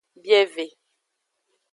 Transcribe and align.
Bieve. 0.23 0.65